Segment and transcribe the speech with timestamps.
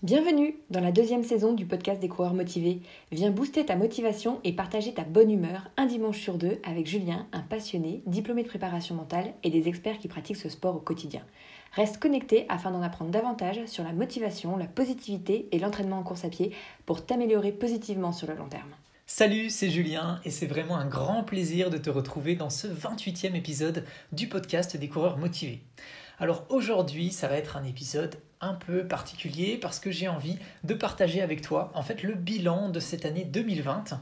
[0.00, 2.80] Bienvenue dans la deuxième saison du podcast des coureurs motivés.
[3.12, 7.28] Viens booster ta motivation et partager ta bonne humeur un dimanche sur deux avec Julien,
[7.32, 11.22] un passionné, diplômé de préparation mentale et des experts qui pratiquent ce sport au quotidien.
[11.74, 16.24] Reste connecté afin d'en apprendre davantage sur la motivation, la positivité et l'entraînement en course
[16.24, 16.50] à pied
[16.84, 18.74] pour t'améliorer positivement sur le long terme.
[19.06, 23.36] Salut, c'est Julien et c'est vraiment un grand plaisir de te retrouver dans ce 28e
[23.36, 25.62] épisode du podcast des coureurs motivés.
[26.18, 30.74] Alors aujourd'hui, ça va être un épisode un peu particulier parce que j'ai envie de
[30.74, 33.98] partager avec toi en fait le bilan de cette année 2020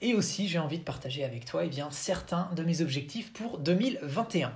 [0.00, 3.58] et aussi j'ai envie de partager avec toi eh bien, certains de mes objectifs pour
[3.58, 4.52] 2021.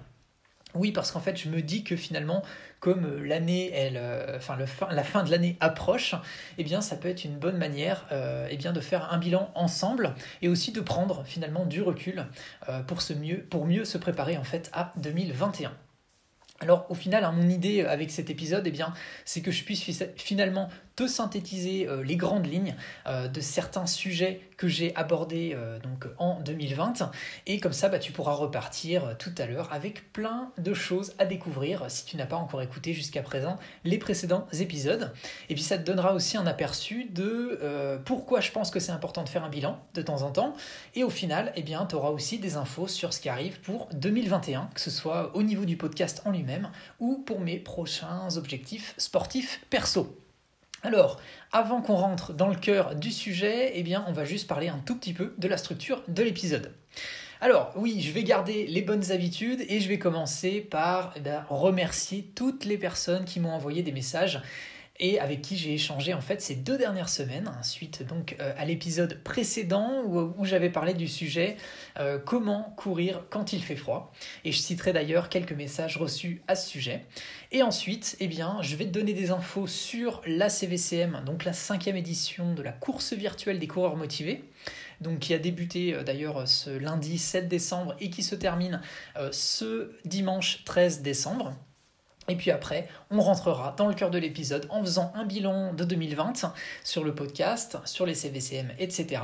[0.75, 2.43] Oui, parce qu'en fait, je me dis que finalement,
[2.81, 6.17] comme l'année, elle, euh, enfin le fin, la fin de l'année approche,
[6.59, 9.51] eh bien, ça peut être une bonne manière, euh, eh bien, de faire un bilan
[9.55, 12.27] ensemble et aussi de prendre finalement du recul
[12.69, 15.73] euh, pour, se mieux, pour mieux se préparer en fait à 2021.
[16.61, 18.73] Alors au final, hein, mon idée avec cet épisode, eh
[19.25, 24.41] c'est que je puisse finalement te synthétiser euh, les grandes lignes euh, de certains sujets
[24.57, 27.11] que j'ai abordés euh, donc en 2020
[27.47, 31.25] et comme ça bah, tu pourras repartir tout à l'heure avec plein de choses à
[31.25, 35.13] découvrir si tu n'as pas encore écouté jusqu'à présent les précédents épisodes.
[35.49, 39.23] Et puis ça te donnera aussi un aperçu de pourquoi je pense que c'est important
[39.23, 40.55] de faire un bilan de temps en temps.
[40.95, 43.89] Et au final eh bien tu auras aussi des infos sur ce qui arrive pour
[43.93, 48.95] 2021 que ce soit au niveau du podcast en lui-même ou pour mes prochains objectifs
[48.99, 50.24] sportifs perso.
[50.85, 51.19] Alors,
[51.51, 54.77] avant qu'on rentre dans le cœur du sujet, eh bien, on va juste parler un
[54.85, 56.73] tout petit peu de la structure de l'épisode.
[57.41, 62.31] Alors oui, je vais garder les bonnes habitudes et je vais commencer par eh remercier
[62.35, 64.43] toutes les personnes qui m'ont envoyé des messages
[65.01, 68.65] et avec qui j'ai échangé en fait ces deux dernières semaines, suite donc euh, à
[68.65, 71.57] l'épisode précédent où, j'avais parlé du sujet
[71.99, 74.13] euh, comment courir quand il fait froid.
[74.45, 77.07] Et je citerai d'ailleurs quelques messages reçus à ce sujet.
[77.51, 81.53] Et ensuite, eh bien, je vais te donner des infos sur la CVCM, donc la
[81.53, 84.45] cinquième édition de la course virtuelle des coureurs motivés
[85.01, 88.81] donc qui a débuté euh, d'ailleurs ce lundi 7 décembre et qui se termine
[89.33, 91.53] ce dimanche 13 décembre.
[92.29, 95.85] Et puis après, on rentrera dans le cœur de l'épisode en faisant un bilan de
[95.85, 96.53] 2020
[96.83, 99.23] sur le podcast, sur les CVCM, etc.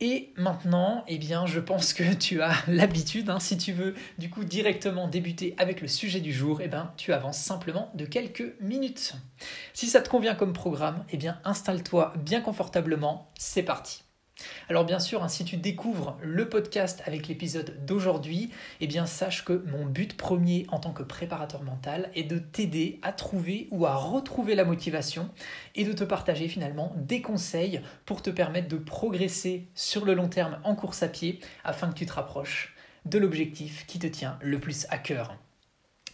[0.00, 4.30] Et maintenant, eh bien, je pense que tu as l'habitude, hein, si tu veux du
[4.30, 8.54] coup directement débuter avec le sujet du jour, eh bien, tu avances simplement de quelques
[8.60, 9.14] minutes.
[9.72, 14.04] Si ça te convient comme programme, eh bien, installe-toi bien confortablement, c'est parti.
[14.68, 18.50] Alors bien sûr, hein, si tu découvres le podcast avec l'épisode d'aujourd'hui,
[18.80, 22.98] eh bien sache que mon but premier en tant que préparateur mental est de t'aider
[23.02, 25.30] à trouver ou à retrouver la motivation
[25.74, 30.28] et de te partager finalement des conseils pour te permettre de progresser sur le long
[30.28, 32.74] terme en course à pied afin que tu te rapproches
[33.04, 35.36] de l'objectif qui te tient le plus à cœur.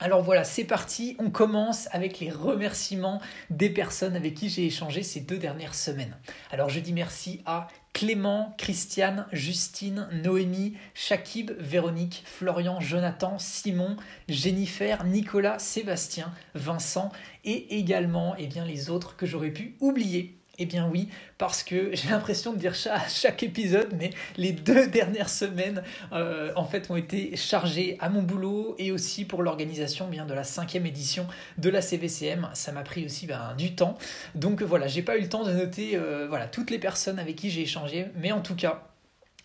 [0.02, 3.20] Alors voilà, c'est parti, on commence avec les remerciements
[3.50, 6.16] des personnes avec qui j'ai échangé ces deux dernières semaines.
[6.50, 13.96] Alors je dis merci à Clément, Christiane, Justine, Noémie, Shakib, Véronique, Florian, Jonathan, Simon,
[14.28, 17.10] Jennifer, Nicolas, Sébastien, Vincent
[17.44, 20.39] et également eh bien, les autres que j'aurais pu oublier.
[20.62, 24.52] Eh bien oui, parce que j'ai l'impression de dire ça à chaque épisode, mais les
[24.52, 25.82] deux dernières semaines,
[26.12, 30.34] euh, en fait, ont été chargées à mon boulot et aussi pour l'organisation bien de
[30.34, 31.26] la cinquième édition
[31.56, 32.50] de la CVCM.
[32.52, 33.96] Ça m'a pris aussi ben, du temps.
[34.34, 37.36] Donc voilà, j'ai pas eu le temps de noter euh, voilà, toutes les personnes avec
[37.36, 38.89] qui j'ai échangé, mais en tout cas,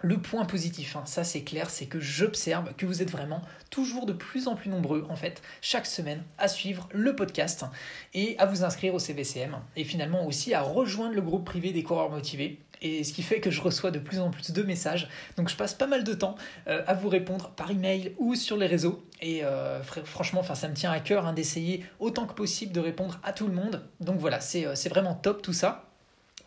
[0.05, 4.05] le point positif, hein, ça c'est clair, c'est que j'observe que vous êtes vraiment toujours
[4.05, 7.66] de plus en plus nombreux, en fait, chaque semaine à suivre le podcast
[8.13, 11.81] et à vous inscrire au CVCM et finalement aussi à rejoindre le groupe privé des
[11.81, 12.59] coureurs motivés.
[12.83, 15.09] Et ce qui fait que je reçois de plus en plus de messages.
[15.38, 16.35] Donc je passe pas mal de temps
[16.67, 19.03] euh, à vous répondre par email ou sur les réseaux.
[19.22, 23.19] Et euh, franchement, ça me tient à cœur hein, d'essayer autant que possible de répondre
[23.23, 23.87] à tout le monde.
[24.01, 25.85] Donc voilà, c'est euh, vraiment top tout ça.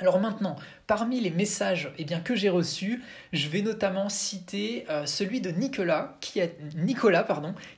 [0.00, 0.54] Alors maintenant,
[0.88, 5.50] parmi les messages eh bien, que j'ai reçus, je vais notamment citer euh, celui de
[5.50, 7.28] Nicolas qui, a, Nicolas,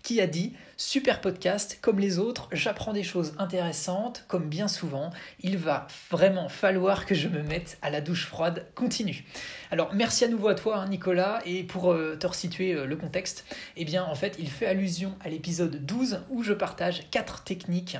[0.03, 5.11] qui a dit Super podcast, comme les autres, j'apprends des choses intéressantes, comme bien souvent,
[5.41, 8.65] il va vraiment falloir que je me mette à la douche froide.
[8.75, 9.27] Continue.
[9.71, 12.97] Alors merci à nouveau à toi hein, Nicolas, et pour euh, te resituer euh, le
[12.97, 13.45] contexte,
[13.77, 17.99] eh bien en fait il fait allusion à l'épisode 12 où je partage 4 techniques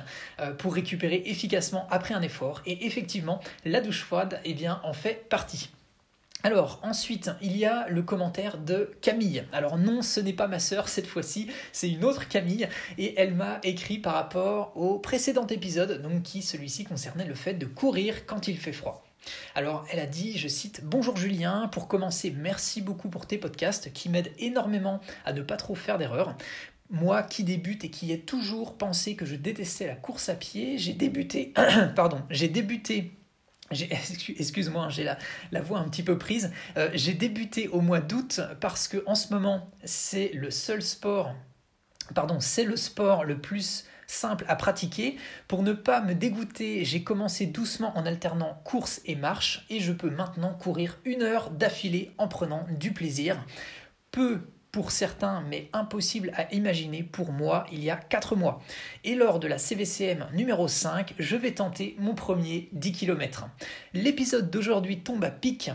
[0.57, 5.00] pour récupérer efficacement après un effort, et effectivement la douche froide, eh bien en fait
[5.29, 5.69] partie.
[6.43, 9.43] Alors ensuite, il y a le commentaire de Camille.
[9.51, 12.67] Alors non, ce n'est pas ma sœur cette fois-ci, c'est une autre Camille
[12.97, 17.53] et elle m'a écrit par rapport au précédent épisode, donc qui celui-ci concernait le fait
[17.53, 19.05] de courir quand il fait froid.
[19.53, 23.93] Alors elle a dit, je cite, Bonjour Julien, pour commencer, merci beaucoup pour tes podcasts
[23.93, 26.35] qui m'aident énormément à ne pas trop faire d'erreurs.
[26.89, 30.79] moi qui débute et qui ai toujours pensé que je détestais la course à pied,
[30.79, 31.53] j'ai débuté,
[31.95, 33.11] pardon, j'ai débuté
[34.39, 35.17] Excuse-moi, j'ai la,
[35.51, 36.51] la, voix un petit peu prise.
[36.77, 41.33] Euh, j'ai débuté au mois d'août parce que en ce moment, c'est le seul sport,
[42.13, 45.17] pardon, c'est le sport le plus simple à pratiquer.
[45.47, 49.93] Pour ne pas me dégoûter, j'ai commencé doucement en alternant course et marche et je
[49.93, 53.43] peux maintenant courir une heure d'affilée en prenant du plaisir.
[54.11, 54.41] Peu
[54.71, 58.61] pour certains, mais impossible à imaginer pour moi il y a 4 mois.
[59.03, 63.47] Et lors de la CVCM numéro 5, je vais tenter mon premier 10 km.
[63.93, 65.71] L'épisode d'aujourd'hui tombe à pic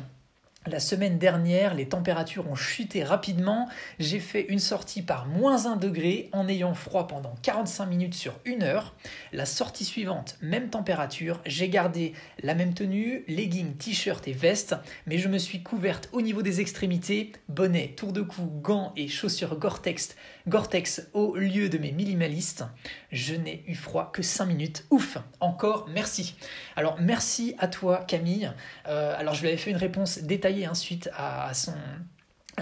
[0.67, 3.69] la semaine dernière, les températures ont chuté rapidement.
[3.99, 8.39] J'ai fait une sortie par moins 1 degré en ayant froid pendant 45 minutes sur
[8.45, 8.95] une heure.
[9.33, 11.41] La sortie suivante, même température.
[11.47, 14.75] J'ai gardé la même tenue, leggings, t-shirt et veste,
[15.07, 19.09] mais je me suis couverte au niveau des extrémités, bonnet, tour de cou, gants et
[19.09, 20.17] chaussures Gore-Tex
[20.49, 22.65] Gore-Tex au lieu de mes minimalistes.
[23.11, 24.85] Je n'ai eu froid que 5 minutes.
[24.91, 26.37] Ouf Encore merci.
[26.77, 28.53] Alors merci à toi Camille.
[28.87, 31.75] Euh, alors je lui avais fait une réponse détaillée ensuite à son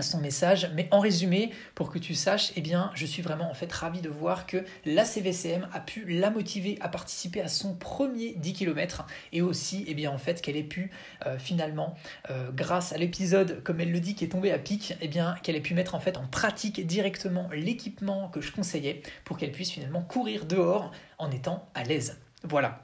[0.02, 0.70] son message.
[0.75, 4.00] Mais en résumé, pour que tu saches, eh bien, je suis vraiment en fait ravi
[4.00, 8.52] de voir que la CVCM a pu la motiver à participer à son premier 10
[8.52, 10.91] km et aussi, eh bien, en fait, qu'elle ait pu
[11.26, 11.94] euh, finalement,
[12.31, 15.35] euh, grâce à l'épisode, comme elle le dit, qui est tombé à pic, eh bien,
[15.43, 19.52] qu'elle ait pu mettre en fait en pratique directement l'équipement que je conseillais pour qu'elle
[19.52, 22.19] puisse finalement courir dehors en étant à l'aise.
[22.43, 22.81] Voilà.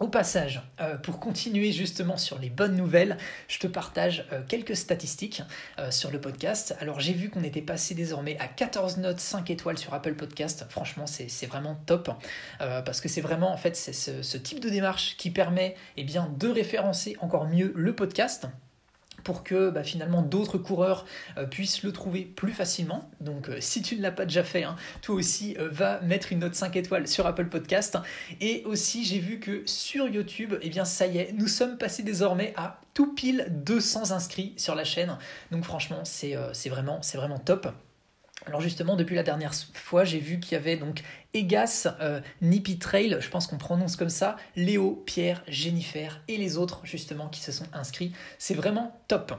[0.00, 4.74] Au passage, euh, pour continuer justement sur les bonnes nouvelles, je te partage euh, quelques
[4.74, 5.42] statistiques
[5.78, 6.74] euh, sur le podcast.
[6.80, 10.64] Alors j'ai vu qu'on était passé désormais à 14 notes 5 étoiles sur Apple Podcast.
[10.70, 12.10] Franchement, c'est vraiment top
[12.58, 16.32] parce que c'est vraiment en fait c'est ce, type de démarche qui permet eh bien,
[16.38, 18.46] de référencer encore mieux le podcast
[19.24, 21.06] pour que bah, finalement d'autres coureurs
[21.38, 23.10] euh, puissent le trouver plus facilement.
[23.20, 26.32] Donc euh, si tu ne l'as pas déjà fait, hein, toi aussi euh, va mettre
[26.32, 27.98] une note 5 étoiles sur Apple Podcast.
[28.40, 32.02] Et aussi j'ai vu que sur YouTube, eh bien ça y est, nous sommes passés
[32.02, 35.16] désormais à tout pile 200 inscrits sur la chaîne.
[35.50, 36.34] Donc franchement c'est
[36.68, 37.68] vraiment, vraiment top.
[38.46, 41.02] Alors justement, depuis la dernière fois, j'ai vu qu'il y avait donc
[41.34, 46.56] Egas, euh, Nippy Trail, je pense qu'on prononce comme ça, Léo, Pierre, Jennifer et les
[46.56, 48.12] autres justement qui se sont inscrits.
[48.38, 49.32] C'est vraiment top.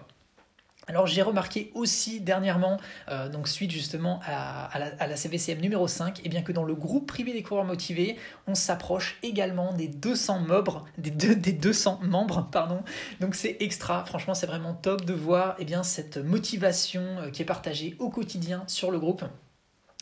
[0.88, 2.77] Alors j'ai remarqué aussi dernièrement,
[3.09, 4.69] euh, donc suite justement à,
[5.07, 8.18] la, CVCM numéro 5, et eh bien que dans le groupe privé des coureurs motivés,
[8.47, 12.83] on s'approche également des 200 membres, des, des 200 membres, pardon.
[13.21, 17.30] Donc c'est extra, franchement c'est vraiment top de voir et eh bien, cette motivation euh,
[17.30, 19.24] qui est partagée au quotidien sur le groupe.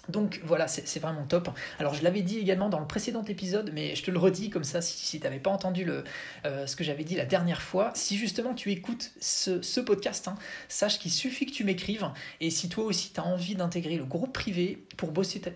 [0.10, 1.50] Donc voilà, c'est vraiment top.
[1.80, 4.64] Alors je l'avais dit également dans le précédent épisode, mais je te le redis comme
[4.64, 6.04] ça si, tu n'avais pas entendu le,
[6.46, 7.92] euh, ce que j'avais dit la dernière fois.
[7.94, 10.36] Si justement tu écoutes ce, podcast, hein,
[10.70, 12.08] sache qu'il suffit que tu m'écrives.
[12.40, 15.14] Et si toi aussi tu as envie d'intégrer le groupe privé pour,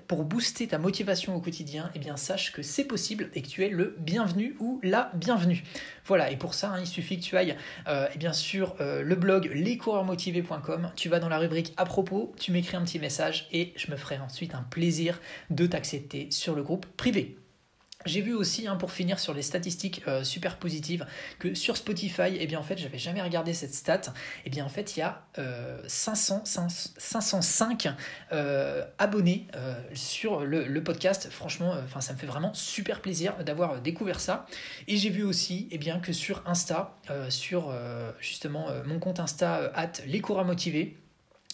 [0.07, 3.63] pour booster ta motivation au quotidien, eh bien sache que c'est possible et que tu
[3.63, 5.63] es le bienvenu ou la bienvenue.
[6.05, 7.57] Voilà, et pour ça, hein, il suffit que tu ailles
[7.87, 12.33] euh, eh bien sur euh, le blog lescoureursmotivés.com, tu vas dans la rubrique à propos,
[12.39, 16.55] tu m'écris un petit message et je me ferai ensuite un plaisir de t'accepter sur
[16.55, 17.37] le groupe privé.
[18.05, 21.07] J'ai vu aussi, hein, pour finir sur les statistiques euh, super positives,
[21.39, 24.01] que sur Spotify, eh bien en fait, j'avais jamais regardé cette stat.
[24.45, 25.25] Eh bien en fait, il y a
[25.87, 27.87] 500, 505
[28.33, 31.29] euh, abonnés euh, sur le, podcast.
[31.31, 34.45] Franchement, ça me fait vraiment super plaisir d'avoir découvert ça.
[34.89, 36.95] Et j'ai vu aussi, eh bien que sur Insta,
[37.29, 37.73] sur
[38.19, 40.97] justement mon compte Insta at les motivés,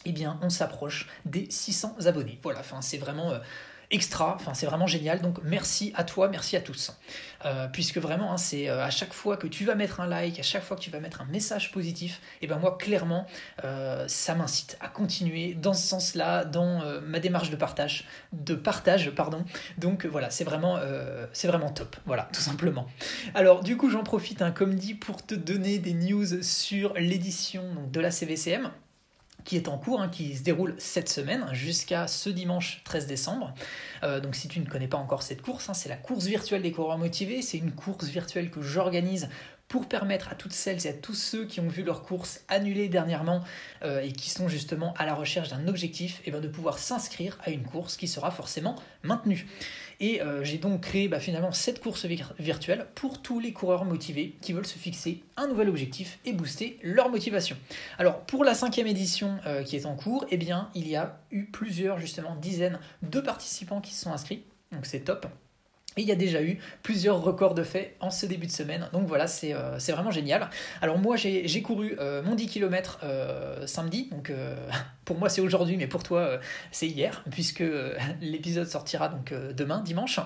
[0.06, 2.40] eh bien on s'approche des 600 abonnés.
[2.44, 3.34] Voilà, enfin c'est vraiment
[3.92, 6.98] extra, enfin c'est vraiment génial, donc merci à toi, merci à tous.
[7.46, 10.40] Euh, puisque vraiment, hein, c'est euh, à chaque fois que tu vas mettre un like,
[10.40, 13.28] à chaque fois que tu vas mettre un message positif, et ben moi clairement,
[13.64, 19.12] euh, ça m'incite à continuer dans ce sens-là, dans ma démarche de partage, de partage,
[19.12, 19.44] pardon.
[19.78, 20.80] Donc voilà, c'est vraiment,
[21.34, 22.88] c'est vraiment top, voilà, tout simplement.
[23.34, 27.64] Alors du coup, j'en profite, hein, comme dit, pour te donner des news sur l'édition
[27.92, 28.72] de la CVCM
[29.44, 33.54] qui est en cours, hein, qui se déroule cette semaine jusqu'à ce dimanche 13 décembre.
[34.04, 36.62] Euh, donc si tu ne connais pas encore cette course, hein, c'est la course virtuelle
[36.62, 37.42] des coureurs motivés.
[37.42, 39.30] C'est une course virtuelle que j'organise
[39.72, 42.90] pour permettre à toutes celles et à tous ceux qui ont vu leur course annulée
[42.90, 43.42] dernièrement
[43.84, 47.38] euh, et qui sont justement à la recherche d'un objectif, eh ben de pouvoir s'inscrire
[47.46, 49.48] à une course qui sera forcément maintenue.
[50.02, 52.06] Et euh, j'ai donc créé bah, finalement cette course
[52.40, 56.80] virtuelle pour tous les coureurs motivés qui veulent se fixer un nouvel objectif et booster
[56.82, 57.56] leur motivation.
[58.00, 61.20] Alors pour la cinquième édition euh, qui est en cours, eh bien il y a
[61.30, 65.28] eu plusieurs justement dizaines de participants qui se sont inscrits, donc c'est top.
[65.98, 68.88] Et il y a déjà eu plusieurs records de fait en ce début de semaine.
[68.94, 70.50] Donc voilà, c'est euh, vraiment génial.
[70.82, 74.08] Alors moi, j'ai couru euh, mon 10 km euh, samedi.
[74.10, 74.32] Donc
[75.06, 76.40] pour moi, c'est aujourd'hui, mais pour toi,
[76.72, 77.64] c'est hier, puisque
[78.22, 80.22] l'épisode sortira donc demain, dimanche.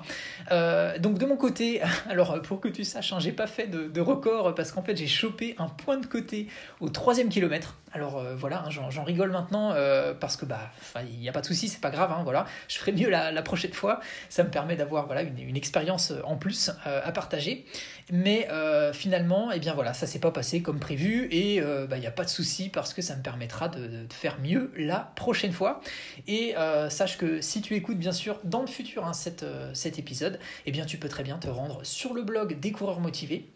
[1.00, 4.54] donc de mon côté, alors pour que tu saches, hein, j'ai pas fait de, record
[4.54, 6.48] parce qu'en fait, j'ai chopé un point de côté
[6.80, 7.80] au troisième kilomètre.
[7.92, 9.74] Alors voilà, hein, j'en rigole maintenant
[10.20, 10.70] parce que bah
[11.10, 12.46] il n'y a pas de souci, c'est pas grave, hein, voilà.
[12.68, 14.00] Je ferai mieux la, prochaine fois.
[14.30, 17.66] Ça me permet d'avoir voilà une, expérience euh, en plus à partager.
[18.12, 18.48] Mais
[18.94, 22.12] finalement, eh bien voilà, ça s'est pas passé comme prévu et bah, il n'y a
[22.12, 25.82] pas de souci parce que ça me permettra de, faire mieux la prochaine fois.
[26.28, 26.54] Et
[26.90, 30.86] sache que si tu écoutes bien sûr dans le futur hein, cet épisode, eh bien
[30.86, 33.50] tu peux très bien te rendre sur le blog des coureurs motivés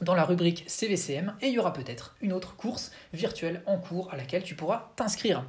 [0.00, 4.12] dans la rubrique CVCM et il y aura peut-être une autre course virtuelle en cours
[4.12, 5.44] à laquelle tu pourras t'inscrire.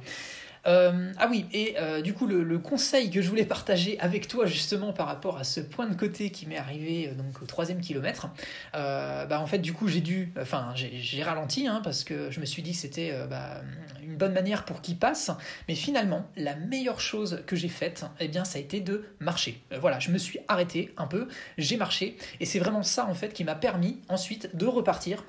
[0.66, 4.44] Euh, ah oui, et euh, du coup, le, conseil que je voulais partager avec toi
[4.44, 7.80] justement par rapport à ce point de côté qui m'est arrivé euh, donc au troisième
[7.80, 8.28] kilomètre,
[8.72, 12.44] bah en fait, du coup, j'ai dû, enfin, j'ai ralenti hein, parce que je me
[12.44, 13.62] suis dit que c'était bah,
[14.02, 15.30] une bonne manière pour qu'il passe,
[15.68, 19.62] mais finalement, la meilleure chose que j'ai faite, eh bien, ça a été de marcher.
[19.80, 23.32] voilà, je me suis arrêté un peu, j'ai marché, et c'est vraiment ça en fait
[23.32, 25.24] qui m'a permis ensuite de repartir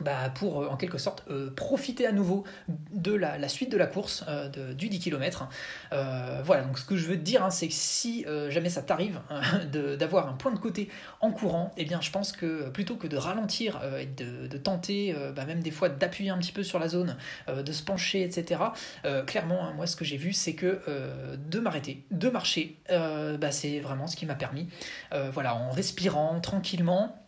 [0.00, 2.42] bah, pour euh, en quelque sorte euh, profiter à nouveau
[2.92, 5.48] de la, suite de la course euh, du 10 km.
[6.44, 9.20] voilà, donc ce que je veux te dire, hein, c'est que si jamais ça t'arrive
[9.30, 9.40] hein,
[9.98, 10.88] d'avoir un point de côté
[11.20, 15.44] en courant, eh bien je pense que plutôt que de ralentir et de, tenter, bah,
[15.44, 17.16] même des fois d'appuyer un petit peu sur la zone,
[17.48, 18.60] de se pencher, etc.,
[19.26, 20.80] clairement, hein, moi ce que j'ai vu, c'est que
[21.36, 24.68] de m'arrêter, de marcher, bah, c'est vraiment ce qui m'a permis,
[25.32, 27.23] voilà, en respirant tranquillement,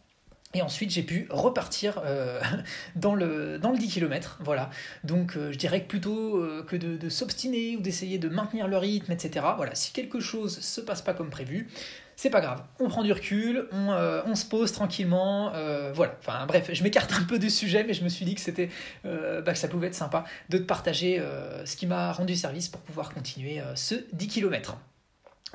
[0.57, 2.41] et ensuite, j'ai pu repartir euh,
[2.97, 4.39] dans, le, dans le 10 km.
[4.41, 4.71] Voilà.
[5.05, 8.79] Donc, euh, je dirais que plutôt euh, que de, s'obstiner ou d'essayer de maintenir le
[8.79, 9.45] rythme, etc.
[9.57, 9.75] Voilà.
[9.75, 11.69] Si quelque chose se passe pas comme prévu,
[12.17, 12.63] c'est pas grave.
[12.81, 15.53] On prend du recul, on, se pose tranquillement.
[15.93, 16.17] voilà.
[16.19, 18.71] Enfin, bref, je m'écarte un peu du sujet, mais je me suis dit que c'était,
[19.05, 21.23] bah, que ça pouvait être sympa de te partager
[21.67, 24.79] ce qui m'a rendu service pour pouvoir continuer ce 10 km.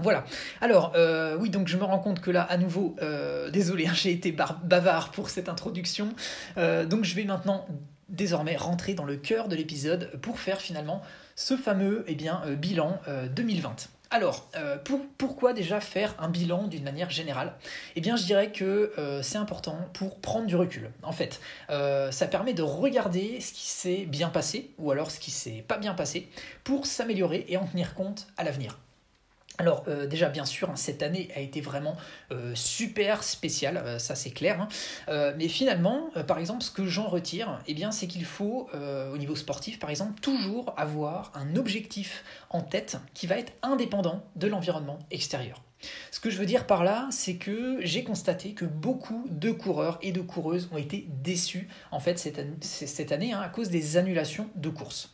[0.02, 0.24] Voilà.
[0.62, 3.94] Alors, euh, oui, donc je me rends compte que là, à nouveau, euh, désolé, hein,
[3.94, 6.10] j'ai été bavard pour cette introduction.
[6.58, 7.66] Euh, donc je vais maintenant,
[8.10, 11.02] désormais, rentrer dans le cœur de l'épisode pour faire finalement
[11.36, 12.16] ce fameux eh
[12.56, 13.00] bilan
[13.36, 13.90] 2020.
[14.14, 14.50] Alors,
[15.18, 17.54] pourquoi déjà faire un bilan d'une manière générale?
[17.96, 18.92] Eh bien, je dirais que
[19.24, 20.92] c'est important pour prendre du recul.
[21.02, 21.40] En fait,
[21.70, 25.78] ça permet de regarder ce qui s'est bien passé ou alors ce qui s'est pas
[25.78, 26.28] bien passé
[26.66, 28.78] pour s'améliorer et en tenir compte à l'avenir.
[29.62, 31.96] Alors euh, déjà bien sûr, hein, cette année a été vraiment
[32.32, 34.60] euh, super spéciale, euh, ça c'est clair.
[34.60, 35.34] Hein.
[35.38, 39.78] mais finalement, par exemple, ce que j'en retire, eh c'est qu'il faut, au niveau sportif
[39.78, 45.62] par exemple, toujours avoir un objectif en tête qui va être indépendant de l'environnement extérieur.
[46.12, 49.98] Ce que je veux dire par là, c'est que j'ai constaté que beaucoup de coureurs
[50.02, 54.50] et de coureuses ont été déçus en fait cette année, hein, à cause des annulations
[54.56, 55.12] de courses.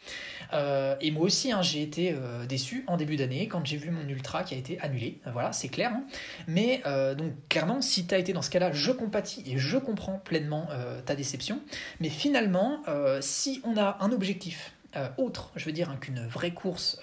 [0.54, 3.92] Euh, et moi aussi, hein, j'ai été euh, déçu en début d'année quand j'ai vu
[3.92, 5.20] mon ultra qui a été annulé.
[5.32, 5.92] Voilà, c'est clair.
[5.94, 6.04] Hein.
[6.48, 9.78] Mais euh, donc clairement, si tu as été dans ce cas-là, je compatis et je
[9.78, 10.68] comprends pleinement
[11.06, 11.62] ta déception.
[12.00, 12.82] Mais finalement,
[13.22, 14.74] si on a un objectif
[15.18, 17.00] autre, je veux dire, qu'une vraie course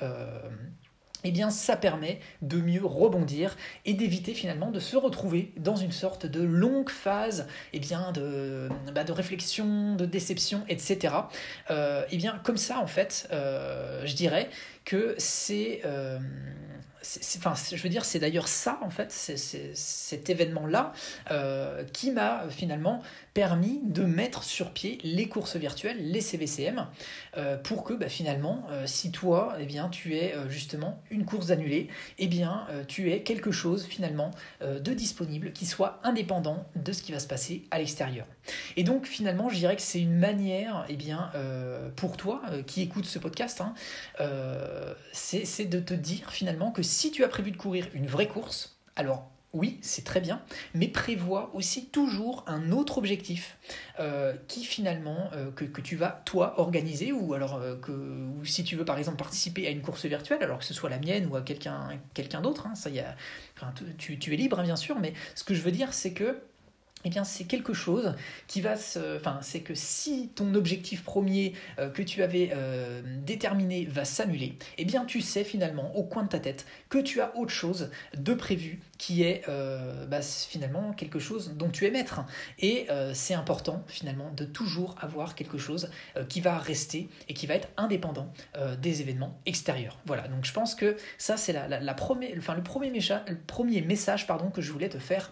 [1.25, 5.93] eh bien ça permet de mieux rebondir et d'éviter finalement de se retrouver dans une
[5.93, 11.15] sorte de longue phase eh bien, de, bah, réflexion, de déception, etc.
[11.71, 14.49] Euh, eh bien comme ça en fait, euh, je dirais
[14.85, 15.81] que c'est...
[15.85, 16.19] Euh,
[17.39, 20.93] enfin, je veux dire, c'est d'ailleurs ça, en fait, cet événement-là
[21.93, 23.03] qui m'a finalement
[23.35, 26.87] permis de mettre sur pied les courses virtuelles, les CVCM,
[27.37, 31.89] euh, pour que bah, finalement, euh, si toi, eh tu es justement une course annulée,
[32.19, 32.29] eh
[32.87, 37.27] tu es quelque chose finalement de disponible qui soit indépendant de ce qui va se
[37.27, 38.27] passer à l'extérieur.
[38.77, 41.33] Et donc, finalement, je dirais que c'est une manière, eh bien,
[41.97, 43.75] pour toi qui écoutes ce podcast, hein,
[45.13, 48.77] c'est de te dire finalement que si tu as prévu de courir une vraie course,
[48.97, 50.43] alors oui, c'est très bien,
[50.75, 53.57] mais prévois aussi toujours un autre objectif
[54.01, 58.65] euh, qui finalement, euh, que, tu vas toi organiser, ou alors euh, que ou si
[58.65, 61.27] tu veux par exemple participer à une course virtuelle, alors que ce soit la mienne
[61.31, 63.15] ou à quelqu'un quelqu'un d'autre, hein, ça y a,
[63.97, 66.43] tu, tu, es libre hein, bien sûr, mais ce que je veux dire c'est que
[67.05, 68.15] eh bien, c'est quelque chose
[68.47, 69.17] qui va se.
[69.17, 74.57] Enfin, c'est que si ton objectif premier euh, que tu avais euh, déterminé va s'annuler,
[74.79, 77.91] eh bien, tu sais finalement, au coin de ta tête, que tu as autre chose
[78.17, 82.23] de prévu qui est euh, bah, finalement quelque chose dont tu es maître.
[82.59, 85.91] Et c'est important finalement de toujours avoir quelque chose
[86.29, 88.33] qui va rester et qui va être indépendant
[88.81, 89.99] des événements extérieurs.
[90.07, 94.51] Voilà, donc je pense que ça, c'est la, la, le, premier le premier message pardon,
[94.51, 95.31] que je voulais te faire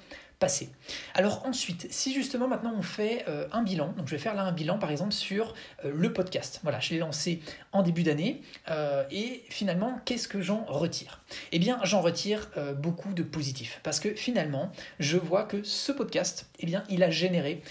[1.15, 4.43] alors ensuite, si justement maintenant on fait euh, un bilan, donc je vais faire là
[4.43, 6.61] un bilan par exemple sur euh, le podcast.
[6.63, 7.41] Voilà, je l'ai lancé
[7.73, 11.21] en début d'année euh, et finalement, qu'est-ce que j'en retire?
[11.53, 16.51] Eh bien, j'en retire beaucoup de positifs parce que finalement, je vois que ce podcast,
[16.59, 17.63] eh bien, il a généré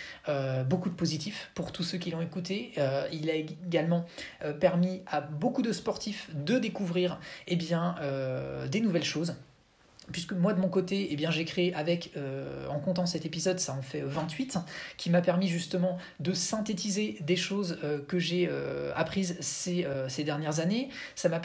[0.67, 2.73] beaucoup de positifs pour tous ceux qui l'ont écouté.
[3.11, 4.05] il a également
[4.59, 7.95] permis à beaucoup de sportifs de découvrir eh bien,
[8.69, 9.35] des nouvelles choses
[10.11, 13.59] puisque moi de mon côté, eh bien j'ai créé avec, euh, en comptant cet épisode,
[13.59, 14.57] ça en fait 28,
[14.97, 19.85] qui m'a permis justement de synthétiser des choses euh, que j'ai euh, apprises ces,
[20.23, 20.89] dernières années.
[21.15, 21.41] Ça m'a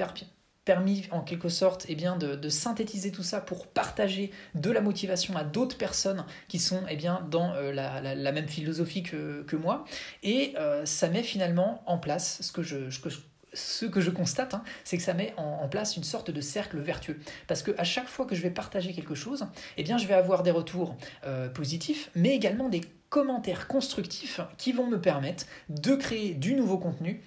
[0.64, 5.36] permis en quelque sorte eh bien, de, synthétiser tout ça pour partager de la motivation
[5.36, 9.84] à d'autres personnes qui sont eh bien, dans la, même philosophie que, moi.
[10.22, 10.54] Et
[10.84, 12.90] ça met finalement en place ce que je
[13.56, 16.78] ce que je constate, hein, c'est que ça met en, place une sorte de cercle
[16.78, 17.18] vertueux.
[17.48, 19.46] Parce que à chaque fois que je vais partager quelque chose,
[19.76, 24.72] eh bien, je vais avoir des retours euh, positifs, mais également des commentaires constructifs qui
[24.72, 27.22] vont me permettre de créer du nouveau contenu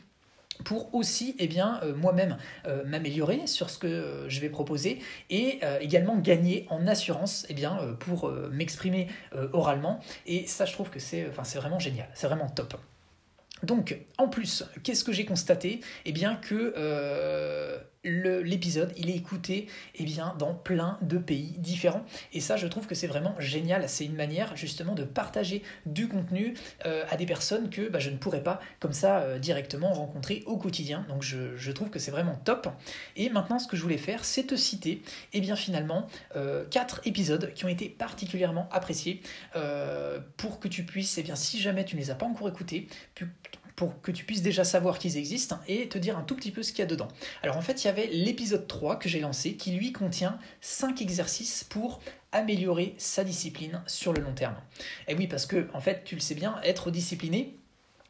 [0.66, 5.62] pour aussi eh bien euh, moi-même euh, m'améliorer sur ce que je vais proposer et
[5.80, 9.08] également gagner en assurance eh bien pour m'exprimer
[9.54, 10.00] oralement.
[10.26, 12.10] Et ça je trouve que c'est vraiment génial.
[12.14, 12.76] C'est vraiment top
[13.64, 15.82] donc, en plus, qu'est-ce que j'ai constaté?
[16.06, 22.06] Eh bien que euh, l'épisode, il est écouté eh bien, dans plein de pays différents.
[22.32, 23.88] Et ça, je trouve que c'est vraiment génial.
[23.90, 26.54] C'est une manière justement de partager du contenu
[26.86, 30.44] euh, à des personnes que bah, je ne pourrais pas comme ça euh, directement rencontrer
[30.46, 31.06] au quotidien.
[31.10, 32.68] Donc je, trouve que c'est vraiment top.
[33.16, 35.02] Et maintenant, ce que je voulais faire, c'est te citer
[35.34, 36.08] eh bien, finalement
[36.72, 39.22] quatre épisodes qui ont été particulièrement appréciés
[40.36, 42.88] pour que tu puisses, eh bien, si jamais tu ne les as pas encore écoutés,
[43.80, 46.64] pour que tu puisses déjà savoir qu'ils existent et te dire un tout petit peu
[46.64, 47.08] ce qu'il y a dedans.
[47.44, 51.02] Alors en fait, il y avait l'épisode 3 que j'ai lancé qui lui contient 5
[51.02, 52.02] exercices pour
[52.34, 54.58] améliorer sa discipline sur le long terme.
[55.08, 57.56] Et oui, parce que en fait, tu le sais bien, être discipliné,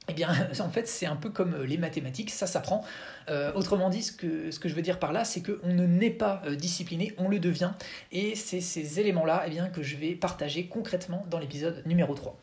[0.08, 2.84] eh bien, en fait, c'est un peu comme les mathématiques, ça s'apprend.
[3.30, 5.86] Euh, autrement dit, ce que, ce que je veux dire par là, c'est qu'on ne
[5.86, 7.74] naît pas euh, discipliné, on le devient.
[8.12, 12.36] Et c'est ces éléments-là eh bien, que je vais partager concrètement dans l'épisode numéro 3.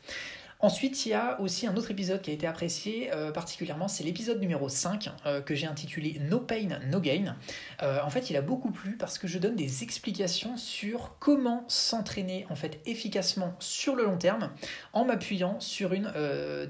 [0.60, 4.04] Ensuite, il y a aussi un autre épisode qui a été apprécié euh, particulièrement, c'est
[4.04, 7.36] l'épisode numéro 5 euh, que j'ai intitulé No Pain, No Gain.
[7.82, 11.64] Euh, en fait, il a beaucoup plu parce que je donne des explications sur comment
[11.68, 14.50] s'entraîner en fait efficacement sur le long terme
[14.94, 16.10] en m'appuyant sur une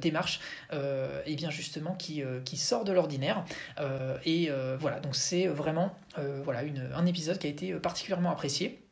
[0.00, 0.40] démarche
[0.72, 2.22] et bien justement qui,
[2.56, 3.44] sort de l'ordinaire.
[4.24, 5.94] et voilà, donc c'est vraiment
[6.44, 6.61] voilà,
[6.94, 8.86] un épisode qui a été particulièrement apprécié.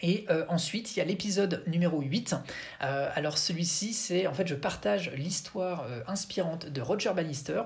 [0.00, 2.34] Et euh, ensuite, il y a l'épisode numéro 8.
[2.82, 7.62] Euh, alors celui-ci, c'est en fait, je partage l'histoire euh, inspirante de Roger Bannister.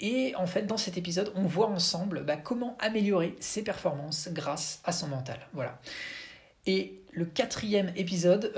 [0.00, 4.80] Et en fait, dans cet épisode, on voit ensemble bah, comment améliorer ses performances grâce
[4.84, 5.38] à son mental.
[5.52, 5.80] Voilà.
[6.66, 8.52] Et le quatrième épisode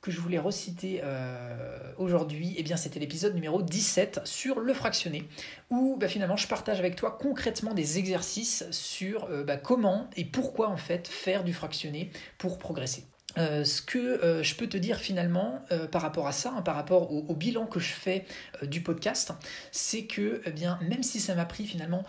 [0.00, 5.28] que je voulais reciter euh, aujourd'hui, eh c'était l'épisode numéro 17 sur le fractionné,
[5.68, 10.24] où bah, finalement je partage avec toi concrètement des exercices sur euh, bah, comment et
[10.24, 13.09] pourquoi en fait faire du fractionné pour progresser.
[13.38, 16.62] Euh, ce que euh, je peux te dire finalement euh, par rapport à ça, hein,
[16.62, 18.26] par rapport au, bilan que je fais
[18.62, 19.32] du podcast,
[19.72, 22.04] c'est que eh bien, même si ça m'a pris finalement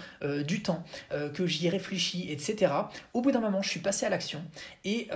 [0.46, 0.84] du temps,
[1.34, 2.74] que j'y ai réfléchi, etc.,
[3.14, 4.44] au bout d'un moment, je suis passé à l'action.
[4.84, 5.08] Et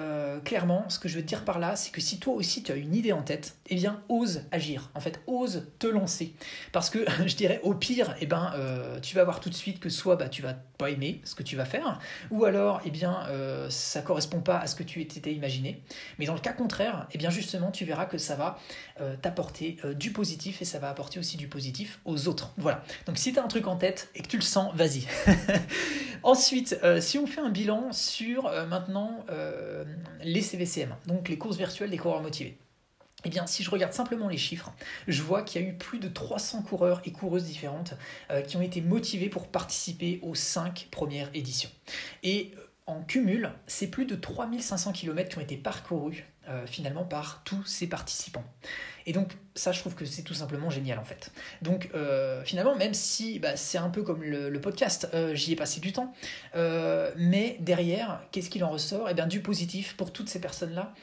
[0.45, 2.71] clairement, ce que je veux te dire par là, c'est que si toi aussi tu
[2.71, 4.89] as une idée en tête, eh bien, ose agir.
[4.93, 6.33] En fait, ose te lancer.
[6.71, 8.53] Parce que je dirais, au pire, eh ben,
[9.01, 11.43] tu vas voir tout de suite que soit bah, tu vas pas aimer ce que
[11.43, 11.99] tu vas faire,
[12.31, 13.27] ou alors, eh bien,
[13.69, 15.81] ça correspond pas à ce que tu t'étais imaginé.
[16.19, 18.59] Mais dans le cas contraire, eh bien justement, tu verras que ça va
[19.01, 22.53] euh, t'apporter euh, du positif et ça va apporter aussi du positif aux autres.
[22.57, 22.83] Voilà.
[23.05, 25.05] Donc si tu as un truc en tête et que tu le sens, vas-y.
[26.23, 29.25] Ensuite, euh, si on fait un bilan sur maintenant
[30.21, 32.57] les CVCM, donc les courses virtuelles des coureurs motivés.
[33.23, 34.71] Eh bien, si je regarde simplement les chiffres,
[35.07, 37.95] je vois qu'il y a eu plus de 300 coureurs et coureuses différentes
[38.47, 41.71] qui ont été motivés pour participer aux 5 premières éditions.
[42.87, 46.25] En cumul, c'est plus de 3500 km qui ont été parcourus
[46.67, 48.43] finalement par tous ces participants.
[49.05, 51.31] Et donc ça, je trouve que c'est tout simplement génial en fait.
[51.61, 55.55] Donc euh, finalement, même si bah, c'est un peu comme le, podcast, euh, j'y ai
[55.55, 56.13] passé du temps,
[56.55, 59.09] euh, mais derrière, qu'est-ce qu'il en ressort?
[59.09, 60.93] Eh bien du positif pour toutes ces personnes-là.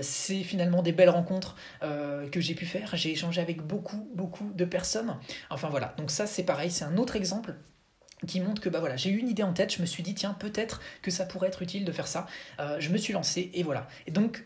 [0.00, 2.94] c'est finalement des belles rencontres que j'ai pu faire.
[2.94, 5.16] J'ai échangé avec beaucoup, beaucoup de personnes.
[5.50, 7.54] Enfin voilà, donc ça c'est pareil, c'est un autre exemple
[8.26, 10.14] qui montre que bah voilà, j'ai eu une idée en tête, je me suis dit
[10.14, 12.26] tiens peut-être que ça pourrait être utile de faire ça.
[12.78, 13.88] je me suis lancé et voilà.
[14.06, 14.44] Et donc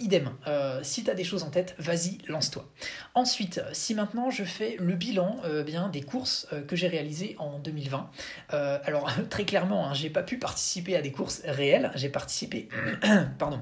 [0.00, 2.68] Idem, euh, si tu as des choses en tête, vas-y, lance-toi.
[3.14, 7.36] Ensuite, si maintenant je fais le bilan euh, bien des courses euh, que j'ai réalisées
[7.38, 8.10] en 2020,
[8.48, 12.68] alors très clairement, hein, j'ai pas pu participer à des courses réelles, j'ai participé,
[13.38, 13.60] pardon,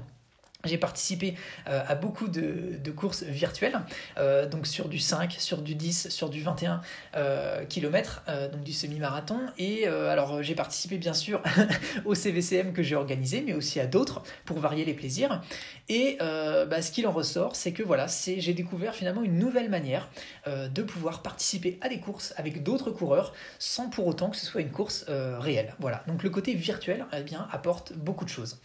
[0.65, 1.35] j'ai participé
[1.67, 3.81] euh, à beaucoup de, courses virtuelles,
[4.17, 6.81] euh, donc sur du 5, sur du 10, sur du 21
[7.15, 9.39] euh, km, donc du semi-marathon.
[9.57, 11.41] Et alors j'ai participé bien sûr
[12.05, 15.41] au CVCM que j'ai organisé, mais aussi à d'autres pour varier les plaisirs.
[15.89, 20.09] Et bah, ce qu'il en ressort, c'est que voilà, j'ai découvert finalement une nouvelle manière
[20.47, 24.61] de pouvoir participer à des courses avec d'autres coureurs sans pour autant que ce soit
[24.61, 25.73] une course réelle.
[25.79, 28.59] Voilà, donc le côté virtuel eh bien, apporte beaucoup de choses.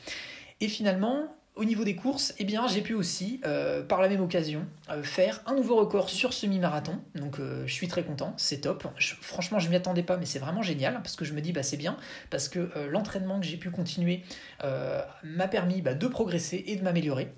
[0.61, 4.65] Et finalement, au niveau des courses, eh j'ai pu aussi, euh, par la même occasion,
[4.91, 7.01] euh, faire un nouveau record sur semi-marathon.
[7.17, 8.87] Donc, euh, je suis très content, c'est top.
[9.21, 11.65] franchement, je m'y attendais pas, mais c'est vraiment génial parce que je me dis, bah,
[11.65, 11.97] c'est bien
[12.31, 14.23] parce que l'entraînement que j'ai pu continuer
[14.63, 17.33] m'a permis bah, de progresser et de m'améliorer.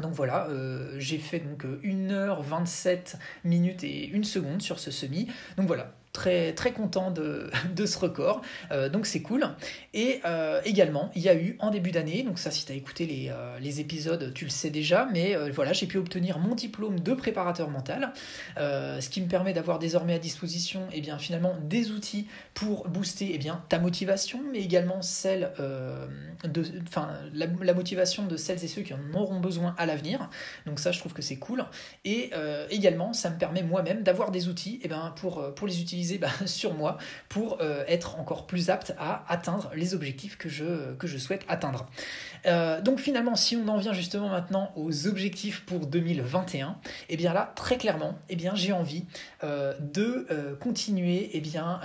[0.00, 0.48] Donc voilà,
[0.98, 5.28] j'ai fait donc 1h27 minutes et 1 seconde sur ce semi.
[5.56, 9.46] Donc voilà, très, très content de, de ce record, euh, donc c'est cool.
[9.94, 12.74] Et euh, également, il y a eu en début d'année, donc ça si tu as
[12.74, 16.54] écouté les, euh, les, épisodes, tu le sais déjà, mais voilà, j'ai pu obtenir mon
[16.54, 18.12] diplôme de préparateur mental,
[18.56, 22.88] ce qui me permet d'avoir désormais à disposition et eh bien, finalement des outils pour
[22.88, 25.50] booster et eh bien, ta motivation, mais également celle
[26.44, 30.28] de, enfin, la, motivation de celles et ceux qui en auront besoin à l'avenir.
[30.66, 31.64] Donc ça, je trouve que c'est cool.
[32.04, 32.30] Et
[32.70, 36.01] également, ça me permet moi-même d'avoir des outils et eh bien, pour, pour les utiliser
[36.18, 40.94] bah, sur moi pour euh, être encore plus apte à atteindre les objectifs que je,
[40.94, 41.86] que je souhaite atteindre.
[42.46, 46.74] Euh, donc finalement, si on en vient justement maintenant aux objectifs pour 2021, et
[47.10, 49.04] eh bien là, très clairement, eh bien j'ai envie
[49.44, 50.26] euh, de
[50.60, 51.80] continuer, eh bien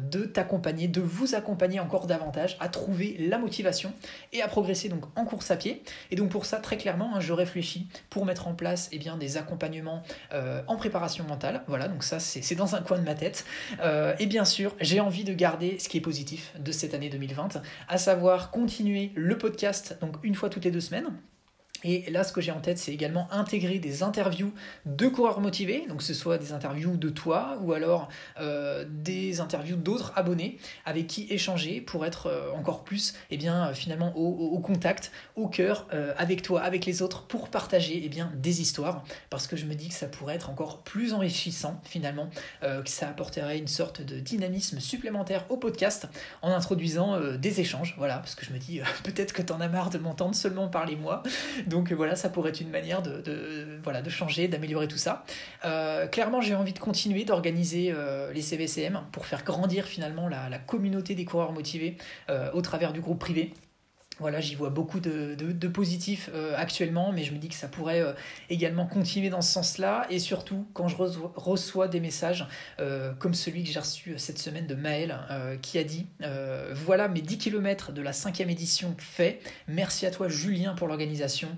[0.00, 3.92] de t'accompagner, de vous accompagner encore davantage à trouver la motivation
[4.32, 5.82] et à progresser donc en course à pied.
[6.10, 9.16] Et donc pour ça, très clairement, hein, je réfléchis pour mettre en place et bien
[9.16, 10.02] des accompagnements
[10.66, 11.62] en préparation mentale.
[11.66, 13.44] Voilà, donc ça c'est dans un coin de ma tête.
[13.80, 17.08] Euh, et bien sûr, j'ai envie de garder ce qui est positif de cette année
[17.08, 21.08] 2020, à savoir continuer le podcast donc une fois toutes les deux semaines.
[21.84, 24.52] Et là, ce que j'ai en tête, c'est également intégrer des interviews
[24.84, 28.08] de coureurs motivés, donc ce soit des interviews de toi ou alors
[28.40, 33.36] euh, des interviews d'autres abonnés avec qui échanger pour être euh, encore plus, et eh
[33.36, 38.06] bien, finalement, au, contact, au cœur, euh, avec toi, avec les autres, pour partager et
[38.06, 41.12] eh bien, des histoires, parce que je me dis que ça pourrait être encore plus
[41.12, 42.28] enrichissant, finalement,
[42.62, 46.08] que ça apporterait une sorte de dynamisme supplémentaire au podcast
[46.42, 49.68] en introduisant des échanges, voilà, parce que je me dis, peut-être que tu en as
[49.68, 51.22] marre de m'entendre seulement parler moi.
[51.68, 53.22] Donc voilà, ça pourrait être une manière de,
[54.08, 55.24] changer, d'améliorer tout ça.
[55.64, 60.58] Euh, clairement, j'ai envie de continuer d'organiser euh, les CVCM pour faire grandir finalement la,
[60.58, 61.96] communauté des coureurs motivés
[62.30, 63.52] euh, au travers du groupe privé.
[64.20, 67.68] Voilà, j'y vois beaucoup de, de, positifs euh, actuellement, mais je me dis que ça
[67.68, 68.12] pourrait euh,
[68.50, 70.06] également continuer dans ce sens-là.
[70.10, 72.46] Et surtout, quand je reçois, des messages
[72.80, 75.16] euh, comme celui que j'ai reçu cette semaine de Maël,
[75.62, 76.06] qui a dit
[76.72, 79.40] Voilà mes 10 km de la cinquième édition fait.
[79.68, 81.48] Merci à toi, Julien, pour l'organisation.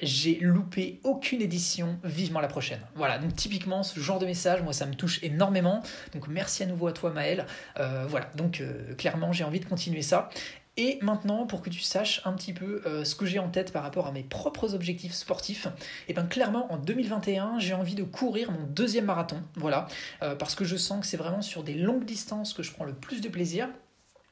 [0.00, 2.80] j'ai loupé aucune édition, vivement la prochaine.
[2.94, 5.82] Voilà, donc typiquement, ce genre de message, moi, ça me touche énormément.
[6.14, 7.46] Donc merci à nouveau à toi, Maël.
[7.76, 8.62] voilà, donc
[8.96, 10.30] clairement, j'ai envie de continuer ça.
[10.76, 13.72] Et maintenant, pour que tu saches un petit peu euh, ce que j'ai en tête
[13.72, 15.70] par rapport à mes propres objectifs sportifs, et
[16.08, 19.86] eh bien clairement en 2021, j'ai envie de courir mon deuxième marathon, voilà,
[20.22, 22.84] euh, parce que je sens que c'est vraiment sur des longues distances que je prends
[22.84, 23.68] le plus de plaisir.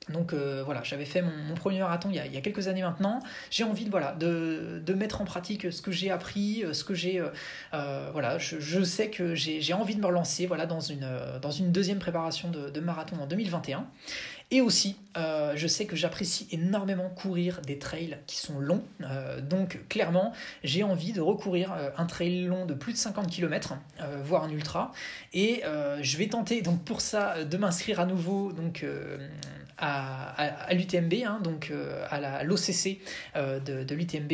[0.08, 3.20] Donc euh, voilà, j'avais fait mon, premier marathon il y, a, quelques années maintenant.
[3.50, 7.22] J'ai envie de, voilà, de, mettre en pratique ce que j'ai appris, ce que j'ai...
[7.70, 11.08] voilà, je, sais que j'ai envie de me relancer voilà, dans, une,
[11.40, 13.86] dans une deuxième préparation de, de marathon en 2021.
[14.52, 18.84] Et aussi, euh, je sais que j'apprécie énormément courir des trails qui sont longs.
[19.00, 23.30] Euh, donc clairement, j'ai envie de recourir euh, un trail long de plus de 50
[23.30, 23.76] km,
[24.22, 24.92] voire un ultra.
[25.32, 25.62] Et
[26.02, 28.84] je vais tenter donc pour ça de m'inscrire à nouveau donc,
[29.82, 33.00] à, l'UTMB, hein, donc euh, à l'OCC
[33.36, 34.32] euh, de, l'UTMB,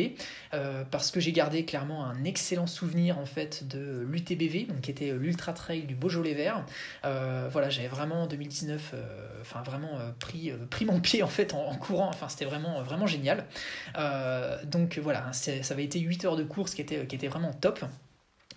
[0.91, 5.11] parce que j'ai gardé clairement un excellent souvenir en fait de l'UTBV, donc qui était
[5.11, 6.65] l'Ultra Trail du Beaujolais Vert.
[7.03, 8.93] voilà, j'avais vraiment en 2019,
[9.41, 10.53] enfin vraiment pris,
[10.85, 13.45] mon pied en fait en, courant, enfin c'était vraiment, génial.
[14.65, 17.83] donc voilà, ça avait été 8 heures de course qui qui était vraiment top.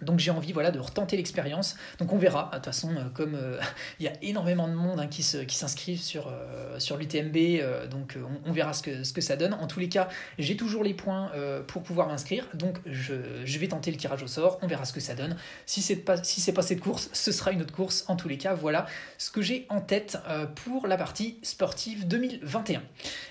[0.02, 1.76] Donc j'ai envie voilà, de retenter l'expérience.
[1.98, 2.50] Donc on verra.
[2.52, 3.58] De toute façon, euh, comme euh,
[4.00, 8.16] il y a énormément de monde hein, qui s'inscrivent qui sur, euh, sur l'UTMB, donc
[8.44, 9.54] on, verra ce que, ce que ça donne.
[9.54, 11.30] En tous les cas, j'ai toujours les points
[11.66, 12.46] pour pouvoir m'inscrire.
[12.54, 14.58] Donc je, je, vais tenter le tirage au sort.
[14.62, 15.36] On verra ce que ça donne.
[15.66, 18.04] Si c'est pas, si pas cette course, ce sera une autre course.
[18.08, 18.86] En tous les cas, voilà
[19.18, 20.18] ce que j'ai en tête
[20.64, 22.82] pour la partie sportive 2021.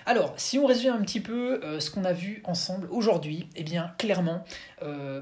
[0.06, 3.94] Alors, si on résume un petit peu ce qu'on a vu ensemble aujourd'hui, eh bien
[3.98, 4.44] clairement,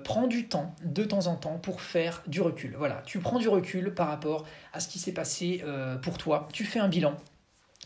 [0.04, 2.76] prends du temps de temps en temps temps pour faire du recul.
[2.78, 6.48] Voilà, tu prends du recul par rapport à ce qui s'est passé euh, pour toi,
[6.54, 7.16] tu fais un bilan.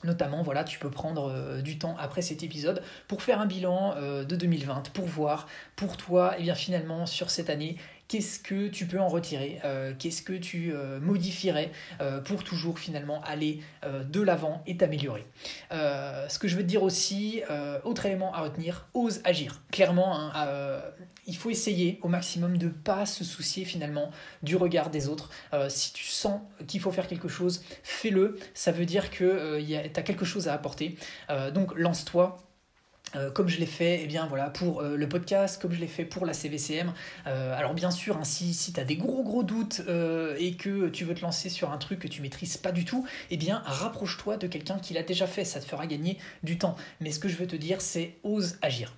[0.04, 3.96] Notamment, voilà, tu peux prendre euh, du temps après cet épisode pour faire un bilan
[3.96, 7.78] euh, de 2020, pour voir pour toi, et eh bien finalement sur cette année,
[8.14, 12.78] qu'est-ce que tu peux en retirer, euh, qu'est-ce que tu euh, modifierais euh, pour toujours
[12.78, 15.26] finalement aller de l'avant et t'améliorer.
[15.72, 17.42] ce que je veux te dire aussi,
[17.84, 19.62] autre élément à retenir, ose agir.
[19.72, 20.82] Clairement, hein,
[21.26, 25.30] il faut essayer au maximum de ne pas se soucier finalement du regard des autres.
[25.70, 28.38] si tu sens qu'il faut faire quelque chose, fais-le.
[28.54, 30.96] Ça veut dire que tu as quelque chose à apporter.
[31.54, 32.38] donc lance-toi
[33.16, 35.88] euh, comme je l'ai fait eh bien, voilà, pour euh, le podcast, comme je l'ai
[35.88, 36.94] fait pour la CVCM.
[37.28, 39.82] Euh, alors bien sûr, hein, si, si tu as des gros gros doutes
[40.38, 43.06] et que tu veux te lancer sur un truc que tu maîtrises pas du tout,
[43.30, 46.76] eh bien rapproche-toi de quelqu'un qui l'a déjà fait, ça te fera gagner du temps.
[47.00, 48.94] Mais ce que je veux te dire, c'est ose agir.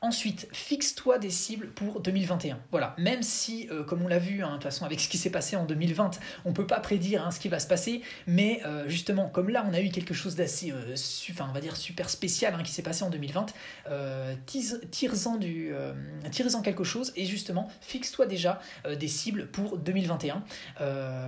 [0.00, 2.58] Ensuite, fixe-toi des cibles pour 2021.
[2.70, 5.30] Voilà, même si, comme on l'a vu, hein, de toute façon avec ce qui s'est
[5.30, 9.28] passé en 2020, on peut pas prédire hein, ce qui va se passer, mais justement,
[9.28, 10.72] comme là on a eu quelque chose d'assez,
[11.30, 13.52] enfin on va dire super spécial qui s'est passé en 2020,
[13.88, 20.42] euh, tire-en euh, quelque chose et justement fixe-toi déjà euh, des cibles pour 2021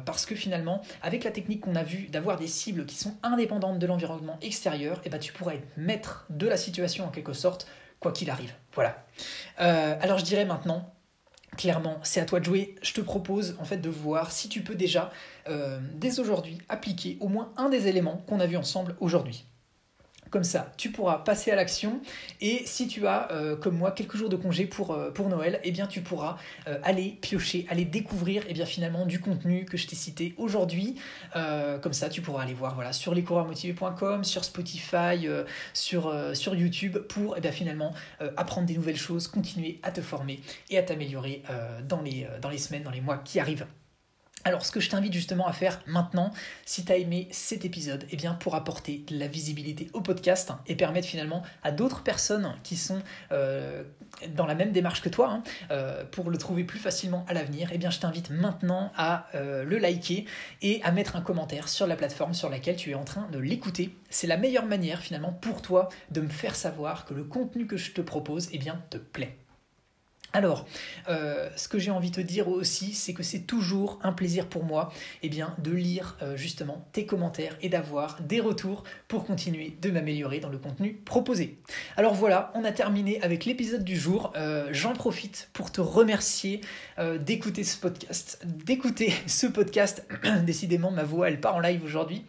[0.04, 3.78] parce que finalement avec la technique qu'on a vue d'avoir des cibles qui sont indépendantes
[3.78, 7.32] de l'environnement extérieur et eh ben, tu pourras être maître de la situation en quelque
[7.32, 7.66] sorte
[8.00, 9.04] quoi qu'il arrive voilà
[9.56, 10.94] alors je dirais maintenant
[11.58, 12.76] Clairement, c'est à toi de jouer.
[12.80, 15.12] Je te propose en fait de voir si tu peux déjà,
[15.96, 19.44] dès aujourd'hui, appliquer au moins un des éléments qu'on a vu ensemble aujourd'hui.
[20.32, 22.00] Comme ça, tu pourras passer à l'action.
[22.40, 25.70] Et si tu as, euh, comme moi, quelques jours de congé pour, euh, Noël, eh
[25.72, 29.94] bien, tu pourras euh, aller piocher, aller découvrir eh finalement du contenu que je t'ai
[29.94, 30.96] cité aujourd'hui.
[31.82, 35.28] comme ça, tu pourras aller voir sur lescoureursmotivés.com, sur Spotify,
[35.74, 36.14] sur,
[36.54, 37.92] YouTube pour eh bien, finalement
[38.36, 40.40] apprendre des nouvelles choses, continuer à te former
[40.70, 41.42] et à t'améliorer
[41.88, 43.66] dans les semaines, dans les mois qui arrivent.
[44.44, 46.32] Alors, ce que je t'invite justement à faire maintenant,
[46.64, 50.50] si tu as aimé cet épisode, eh bien pour apporter de la visibilité au podcast
[50.66, 53.00] et permettre finalement à d'autres personnes qui sont
[53.30, 53.84] euh,
[54.34, 57.70] dans la même démarche que toi, hein, euh, pour le trouver plus facilement à l'avenir,
[57.72, 60.26] eh bien je t'invite maintenant à euh, le liker
[60.60, 63.38] et à mettre un commentaire sur la plateforme sur laquelle tu es en train de
[63.38, 63.94] l'écouter.
[64.10, 67.76] C'est la meilleure manière finalement pour toi de me faire savoir que le contenu que
[67.76, 68.58] je te propose, eh
[68.90, 69.41] te plaît.
[70.32, 70.66] Alors,
[71.08, 74.46] euh, ce que j'ai envie de te dire aussi, c'est que c'est toujours un plaisir
[74.46, 74.92] pour moi
[75.22, 80.40] eh de lire euh, justement tes commentaires et d'avoir des retours pour continuer de m'améliorer
[80.40, 81.58] dans le contenu proposé.
[81.96, 84.32] Alors voilà, on a terminé avec l'épisode du jour.
[84.36, 86.60] Euh, j'en profite pour te remercier
[87.20, 90.06] d'écouter ce podcast, d'écouter ce podcast.
[90.44, 92.24] Décidément, ma voix, elle part en live aujourd'hui.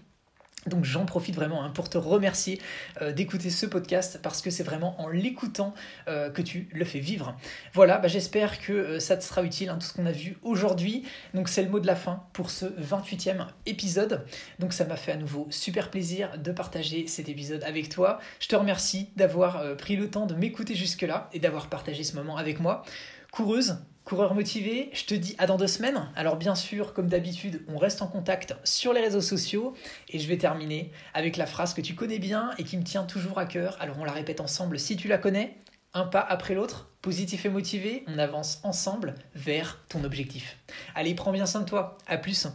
[0.68, 2.62] Donc j'en profite vraiment hein, pour te remercier
[3.02, 5.74] euh, d'écouter ce podcast parce que c'est vraiment en l'écoutant
[6.08, 7.36] euh, que tu le fais vivre.
[7.74, 10.38] Voilà, bah, j'espère que euh, ça te sera utile, hein, tout ce qu'on a vu
[10.42, 11.04] aujourd'hui.
[11.34, 14.26] Donc c'est le mot de la fin pour ce 28e épisode.
[14.60, 18.20] Donc ça m'a fait à nouveau super plaisir de partager cet épisode avec toi.
[18.40, 22.38] Je te remercie d'avoir pris le temps de m'écouter jusque-là et d'avoir partagé ce moment
[22.38, 22.84] avec moi.
[23.32, 26.10] Coureuse, Coureur motivé, je te dis à dans deux semaines.
[26.16, 29.74] Alors bien sûr, comme d'habitude, on reste en contact sur les réseaux sociaux
[30.10, 33.06] et je vais terminer avec la phrase que tu connais bien et qui me tient
[33.06, 33.78] toujours à cœur.
[33.80, 35.56] Alors on la répète ensemble si tu la connais.
[35.94, 40.58] Un pas après l'autre, positif et motivé, on avance ensemble vers ton objectif.
[40.96, 41.98] Allez, prends bien soin de toi.
[42.06, 42.48] À plus.